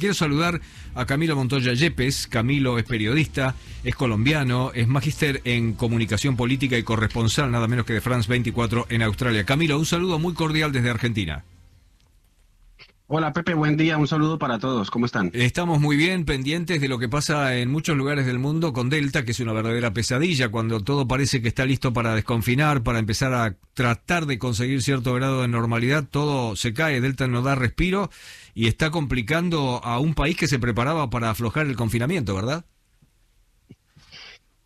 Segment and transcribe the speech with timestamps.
[0.00, 0.62] Quiero saludar
[0.94, 2.26] a Camilo Montoya Yepes.
[2.26, 3.54] Camilo es periodista,
[3.84, 8.86] es colombiano, es magíster en comunicación política y corresponsal nada menos que de France 24
[8.88, 9.44] en Australia.
[9.44, 11.44] Camilo, un saludo muy cordial desde Argentina.
[13.12, 15.32] Hola Pepe, buen día, un saludo para todos, ¿cómo están?
[15.34, 19.24] Estamos muy bien pendientes de lo que pasa en muchos lugares del mundo con Delta,
[19.24, 23.34] que es una verdadera pesadilla, cuando todo parece que está listo para desconfinar, para empezar
[23.34, 28.10] a tratar de conseguir cierto grado de normalidad, todo se cae, Delta no da respiro
[28.54, 32.64] y está complicando a un país que se preparaba para aflojar el confinamiento, ¿verdad?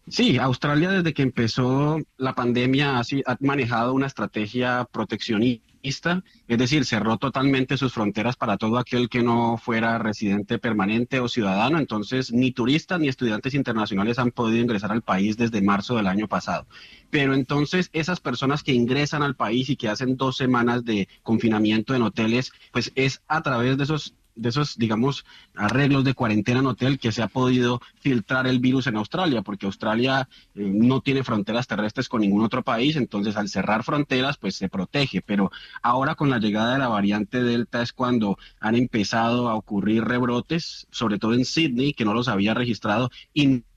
[0.06, 6.86] Sí, Australia desde que empezó la pandemia ha, ha manejado una estrategia proteccionista es decir,
[6.86, 12.32] cerró totalmente sus fronteras para todo aquel que no fuera residente permanente o ciudadano, entonces
[12.32, 16.66] ni turistas ni estudiantes internacionales han podido ingresar al país desde marzo del año pasado.
[17.10, 21.94] Pero entonces esas personas que ingresan al país y que hacen dos semanas de confinamiento
[21.94, 25.24] en hoteles, pues es a través de esos de esos, digamos,
[25.54, 29.66] arreglos de cuarentena en hotel que se ha podido filtrar el virus en Australia, porque
[29.66, 34.56] Australia eh, no tiene fronteras terrestres con ningún otro país, entonces al cerrar fronteras, pues
[34.56, 35.22] se protege.
[35.22, 35.50] Pero
[35.82, 40.86] ahora con la llegada de la variante Delta es cuando han empezado a ocurrir rebrotes,
[40.90, 43.10] sobre todo en Sydney, que no los había registrado,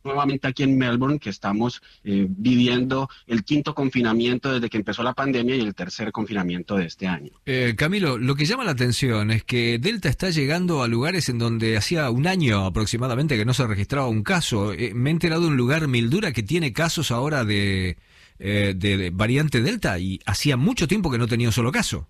[0.08, 5.14] nuevamente aquí en Melbourne, que estamos eh, viviendo el quinto confinamiento desde que empezó la
[5.14, 7.32] pandemia y el tercer confinamiento de este año.
[7.46, 11.38] Eh, Camilo, lo que llama la atención es que Delta está llegando a lugares en
[11.38, 14.74] donde hacía un año aproximadamente que no se registraba un caso.
[14.74, 17.98] Eh, me he enterado de un lugar, Mildura, que tiene casos ahora de,
[18.40, 22.08] de variante Delta y hacía mucho tiempo que no tenía un solo caso.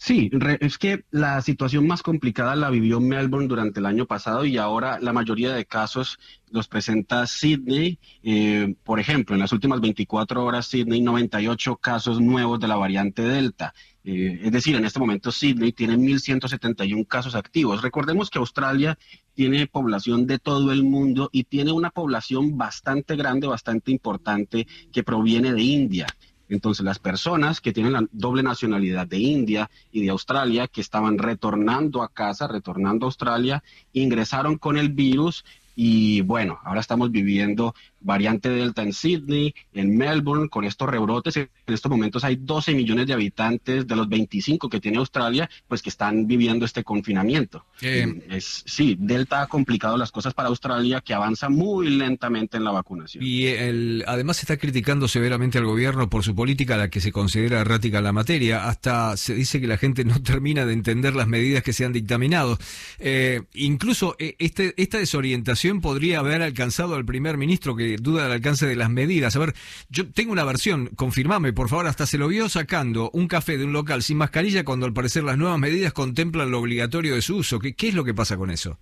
[0.00, 4.56] Sí, es que la situación más complicada la vivió Melbourne durante el año pasado y
[4.56, 6.20] ahora la mayoría de casos
[6.52, 7.98] los presenta Sydney.
[8.22, 13.22] Eh, por ejemplo, en las últimas 24 horas Sydney 98 casos nuevos de la variante
[13.22, 13.74] Delta.
[14.04, 17.82] Eh, es decir, en este momento Sydney tiene 1.171 casos activos.
[17.82, 18.96] Recordemos que Australia
[19.34, 25.02] tiene población de todo el mundo y tiene una población bastante grande, bastante importante que
[25.02, 26.06] proviene de India.
[26.48, 31.18] Entonces, las personas que tienen la doble nacionalidad de India y de Australia, que estaban
[31.18, 35.44] retornando a casa, retornando a Australia, ingresaron con el virus
[35.80, 41.36] y bueno, ahora estamos viviendo variante Delta en Sydney, en Melbourne, con estos rebrotes.
[41.36, 45.82] En estos momentos hay 12 millones de habitantes de los 25 que tiene Australia, pues
[45.82, 47.64] que están viviendo este confinamiento.
[47.80, 52.64] Eh, es, sí, Delta ha complicado las cosas para Australia, que avanza muy lentamente en
[52.64, 53.24] la vacunación.
[53.24, 57.60] Y el, además está criticando severamente al gobierno por su política, la que se considera
[57.60, 58.66] errática en la materia.
[58.68, 61.92] Hasta se dice que la gente no termina de entender las medidas que se han
[61.92, 62.58] dictaminado.
[62.98, 68.32] Eh, incluso eh, este, esta desorientación podría haber alcanzado al primer ministro que duda del
[68.32, 69.34] alcance de las medidas.
[69.36, 69.54] A ver,
[69.88, 73.64] yo tengo una versión, confirmame, por favor, hasta se lo vio sacando un café de
[73.64, 77.36] un local sin mascarilla cuando al parecer las nuevas medidas contemplan lo obligatorio de su
[77.36, 77.58] uso.
[77.58, 78.78] ¿Qué, qué es lo que pasa con eso?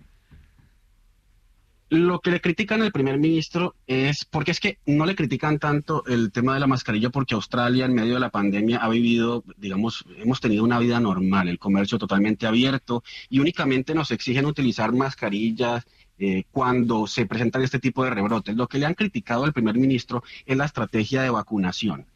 [1.89, 6.05] Lo que le critican al primer ministro es, porque es que no le critican tanto
[6.07, 10.05] el tema de la mascarilla, porque Australia en medio de la pandemia ha vivido, digamos,
[10.17, 15.87] hemos tenido una vida normal, el comercio totalmente abierto y únicamente nos exigen utilizar mascarillas
[16.19, 18.57] eh, cuando se presentan este tipo de rebrotes.
[18.57, 22.07] Lo que le han criticado al primer ministro es la estrategia de vacunación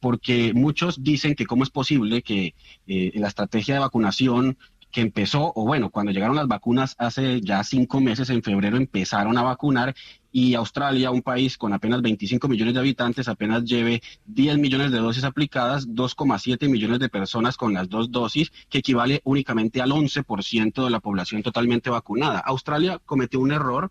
[0.00, 2.54] porque muchos dicen que cómo es posible que
[2.86, 4.56] eh, la estrategia de vacunación
[4.90, 9.36] que empezó, o bueno, cuando llegaron las vacunas hace ya cinco meses, en febrero empezaron
[9.38, 9.94] a vacunar
[10.30, 14.98] y Australia, un país con apenas 25 millones de habitantes, apenas lleve 10 millones de
[14.98, 20.84] dosis aplicadas, 2,7 millones de personas con las dos dosis, que equivale únicamente al 11%
[20.84, 22.40] de la población totalmente vacunada.
[22.40, 23.90] Australia cometió un error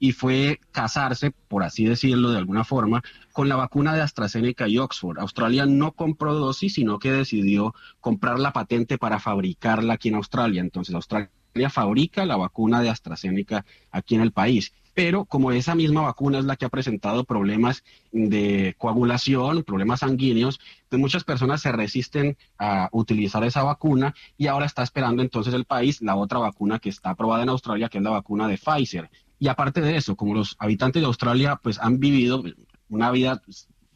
[0.00, 3.02] y fue casarse, por así decirlo de alguna forma,
[3.32, 5.18] con la vacuna de AstraZeneca y Oxford.
[5.18, 10.62] Australia no compró dosis, sino que decidió comprar la patente para fabricarla aquí en Australia.
[10.62, 11.30] Entonces, Australia
[11.70, 14.72] fabrica la vacuna de AstraZeneca aquí en el país.
[14.94, 20.60] Pero como esa misma vacuna es la que ha presentado problemas de coagulación, problemas sanguíneos,
[20.88, 25.64] pues muchas personas se resisten a utilizar esa vacuna y ahora está esperando entonces el
[25.64, 29.10] país la otra vacuna que está aprobada en Australia, que es la vacuna de Pfizer.
[29.40, 32.44] Y aparte de eso, como los habitantes de Australia pues han vivido
[32.88, 33.42] una vida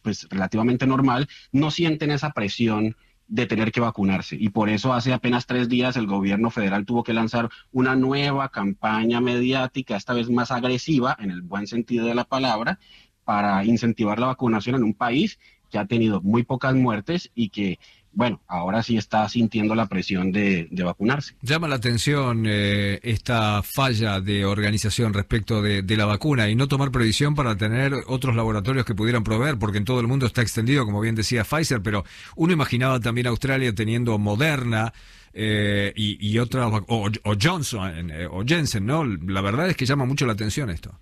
[0.02, 2.96] pues relativamente normal, no sienten esa presión
[3.28, 4.36] de tener que vacunarse.
[4.38, 8.48] Y por eso hace apenas tres días el gobierno federal tuvo que lanzar una nueva
[8.48, 12.78] campaña mediática, esta vez más agresiva, en el buen sentido de la palabra,
[13.24, 15.38] para incentivar la vacunación en un país
[15.70, 17.78] que ha tenido muy pocas muertes y que
[18.14, 21.34] bueno, ahora sí está sintiendo la presión de, vacunarse.
[21.42, 26.90] Llama la atención eh, esta falla de organización respecto de, la vacuna y no tomar
[26.90, 30.84] previsión para tener otros laboratorios que pudieran proveer, porque en todo el mundo está extendido,
[30.84, 32.04] como bien decía Pfizer, pero
[32.36, 34.92] uno imaginaba también Australia teniendo Moderna.
[35.36, 39.04] Eh, y, otras, o, o Johnson, eh, o Jensen, ¿no?
[39.04, 40.96] La verdad es que llama mucho la atención esto.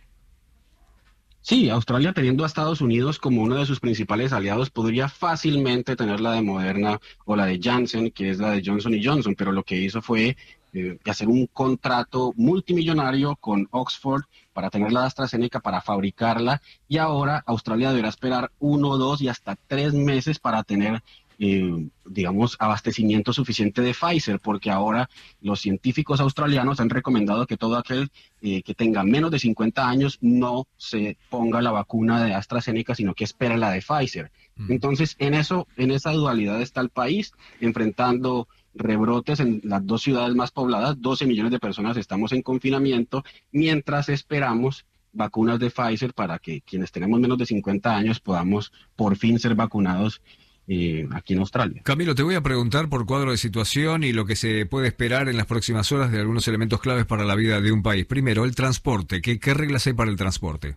[1.44, 6.21] Sí, Australia teniendo a Estados Unidos como uno de sus principales aliados podría fácilmente tener
[6.21, 9.65] la de Moderna o la de Janssen, que es la de Johnson Johnson, pero lo
[9.65, 10.37] que hizo fue
[10.73, 14.23] eh, hacer un contrato multimillonario con Oxford
[14.53, 19.56] para tener la AstraZeneca para fabricarla y ahora Australia deberá esperar uno, dos y hasta
[19.67, 21.03] tres meses para tener
[21.44, 25.11] eh, digamos, abastecimiento suficiente de Pfizer, porque ahora
[25.41, 28.12] los científicos australianos han recomendado que todo aquel
[28.43, 33.12] eh, que tenga menos de 50 años no se ponga la vacuna de AstraZeneca, sino
[33.15, 34.31] que espera la de Pfizer.
[34.55, 34.71] Mm.
[34.71, 40.37] Entonces, en eso, en esa dualidad está el país, enfrentando rebrotes en las dos ciudades
[40.37, 46.39] más pobladas, 12 millones de personas estamos en confinamiento, mientras esperamos vacunas de Pfizer para
[46.39, 50.23] que quienes tenemos menos de 50 años podamos por fin ser vacunados
[50.69, 51.82] eh, aquí en Australia.
[51.85, 55.29] Camilo, te voy a preguntar por cuadro de situación y lo que se puede esperar
[55.29, 58.06] en las próximas horas de algunos elementos claves para la vida de un país.
[58.06, 59.20] Primero, el transporte.
[59.20, 60.76] ¿Qué, reglas hay para el transporte?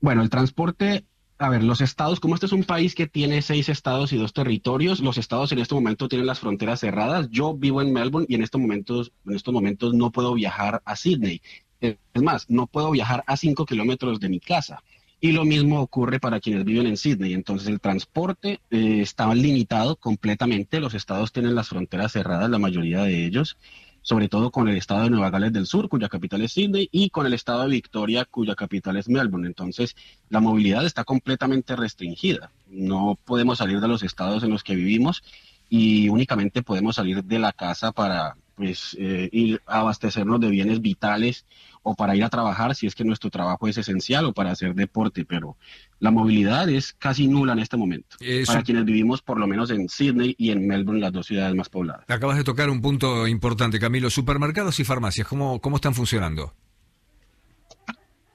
[0.00, 1.04] Bueno, el transporte
[1.40, 4.32] a ver, los estados, como este es un país que tiene seis estados y dos
[4.32, 7.28] territorios, los estados en este momento tienen las fronteras cerradas.
[7.30, 10.96] Yo vivo en Melbourne y en estos momentos, en estos momentos no puedo viajar a
[10.96, 11.40] Sydney.
[11.80, 14.82] Es más, no puedo viajar a cinco kilómetros de mi casa.
[15.20, 17.34] Y lo mismo ocurre para quienes viven en Sydney.
[17.34, 20.80] Entonces el transporte eh, está limitado completamente.
[20.80, 23.56] Los estados tienen las fronteras cerradas, la mayoría de ellos,
[24.02, 27.10] sobre todo con el estado de Nueva Gales del Sur, cuya capital es Sydney, y
[27.10, 29.48] con el estado de Victoria, cuya capital es Melbourne.
[29.48, 29.96] Entonces
[30.28, 32.52] la movilidad está completamente restringida.
[32.68, 35.24] No podemos salir de los estados en los que vivimos
[35.68, 40.82] y únicamente podemos salir de la casa para pues, eh, ir a abastecernos de bienes
[40.82, 41.46] vitales
[41.82, 44.74] o para ir a trabajar si es que nuestro trabajo es esencial o para hacer
[44.74, 45.56] deporte, pero
[46.00, 48.16] la movilidad es casi nula en este momento
[48.46, 51.68] para quienes vivimos por lo menos en Sydney y en Melbourne, las dos ciudades más
[51.68, 52.04] pobladas.
[52.08, 54.10] Acabas de tocar un punto importante, Camilo.
[54.10, 56.52] Supermercados y farmacias, ¿cómo, cómo están funcionando?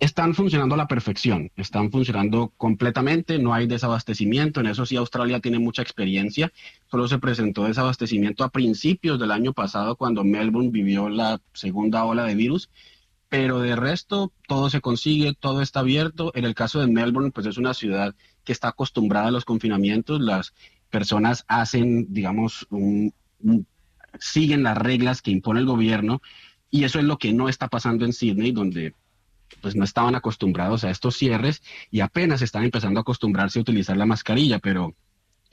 [0.03, 5.39] Están funcionando a la perfección, están funcionando completamente, no hay desabastecimiento, en eso sí Australia
[5.39, 6.51] tiene mucha experiencia,
[6.91, 12.25] solo se presentó desabastecimiento a principios del año pasado cuando Melbourne vivió la segunda ola
[12.25, 12.69] de virus,
[13.29, 17.47] pero de resto todo se consigue, todo está abierto, en el caso de Melbourne pues
[17.47, 18.13] es una ciudad
[18.43, 20.53] que está acostumbrada a los confinamientos, las
[20.89, 22.67] personas hacen, digamos,
[24.19, 26.21] siguen las reglas que impone el gobierno,
[26.69, 28.95] y eso es lo que no está pasando en Sydney, donde
[29.61, 31.61] pues no estaban acostumbrados a estos cierres
[31.91, 34.95] y apenas están empezando a acostumbrarse a utilizar la mascarilla, pero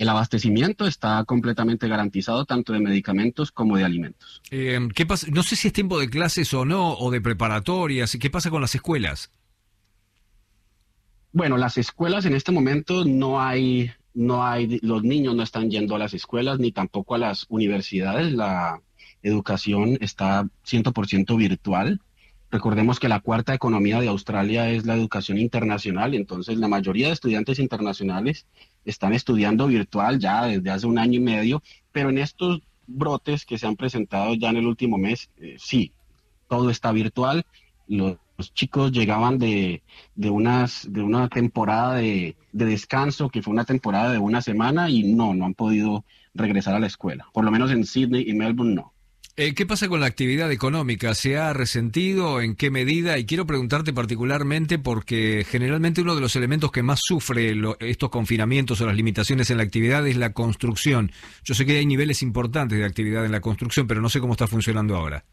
[0.00, 4.40] el abastecimiento está completamente garantizado tanto de medicamentos como de alimentos.
[4.50, 5.26] Eh, ¿qué pasa?
[5.30, 8.16] No sé si es tiempo de clases o no, o de preparatorias.
[8.18, 9.30] ¿Qué pasa con las escuelas?
[11.32, 15.94] Bueno, las escuelas en este momento no hay, no hay, los niños no están yendo
[15.94, 18.32] a las escuelas ni tampoco a las universidades.
[18.32, 18.80] La
[19.22, 22.00] educación está 100% virtual.
[22.50, 27.12] Recordemos que la cuarta economía de Australia es la educación internacional, entonces la mayoría de
[27.12, 28.46] estudiantes internacionales
[28.84, 31.62] están estudiando virtual ya desde hace un año y medio,
[31.92, 35.92] pero en estos brotes que se han presentado ya en el último mes, eh, sí,
[36.48, 37.46] todo está virtual.
[37.86, 38.16] Los,
[38.54, 39.82] chicos llegaban de,
[40.14, 44.88] de, unas, de una temporada de, de descanso, que fue una temporada de una semana,
[44.88, 47.26] y no, no han podido regresar a la escuela.
[47.34, 48.94] Por lo menos en Sydney y Melbourne no.
[49.40, 51.14] Eh, ¿Qué pasa con la actividad económica?
[51.14, 52.42] ¿Se ha resentido?
[52.42, 53.16] ¿En qué medida?
[53.16, 58.82] Y quiero preguntarte particularmente porque generalmente uno de los elementos que más sufre estos confinamientos
[58.82, 61.10] o las limitaciones en la actividad es la construcción.
[61.42, 64.34] Yo sé que hay niveles importantes de actividad en la construcción, pero no sé cómo
[64.34, 65.24] está funcionando ahora.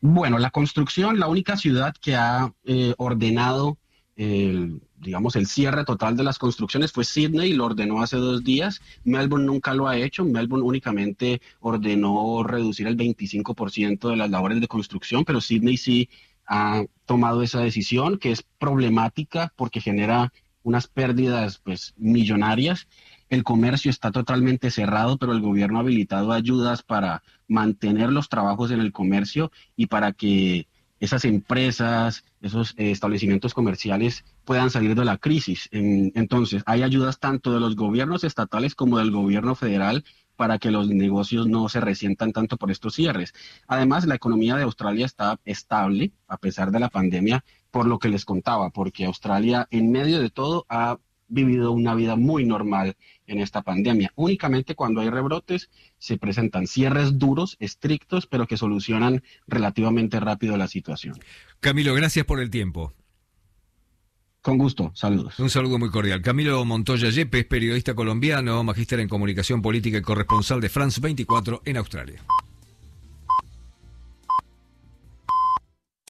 [0.00, 3.76] Bueno, la construcción, la única ciudad que ha eh, ordenado
[4.14, 8.80] el digamos, el cierre total de las construcciones fue Sydney, lo ordenó hace dos días.
[9.04, 10.24] Melbourne nunca lo ha hecho.
[10.24, 16.08] Melbourne únicamente ordenó reducir el 25% de las labores de construcción, pero Sydney sí
[16.46, 20.32] ha tomado esa decisión, que es problemática porque genera
[20.62, 22.86] unas pérdidas pues millonarias.
[23.28, 28.70] El comercio está totalmente cerrado, pero el gobierno ha habilitado ayudas para mantener los trabajos
[28.70, 30.68] en el comercio y para que
[31.02, 35.68] esas empresas, esos eh, establecimientos comerciales puedan salir de la crisis.
[35.72, 40.04] entonces, hay ayudas tanto de los gobiernos estatales como del gobierno federal
[40.36, 43.34] para que los negocios no se resientan tanto por estos cierres.
[43.66, 48.08] Además, la economía de Australia está estable a pesar de la pandemia, por lo que
[48.08, 50.98] les contaba, porque Australia en medio de todo ha
[51.32, 52.96] vivido una vida muy normal
[53.26, 54.12] en esta pandemia.
[54.14, 60.68] Únicamente cuando hay rebrotes se presentan cierres duros, estrictos, pero que solucionan relativamente rápido la
[60.68, 61.18] situación.
[61.60, 62.92] Camilo, gracias por el tiempo.
[64.42, 65.38] Con gusto, saludos.
[65.38, 66.20] Un saludo muy cordial.
[66.20, 71.76] Camilo Montoya Yepes, periodista colombiano, magíster en comunicación política y corresponsal de France 24 en
[71.76, 72.20] Australia.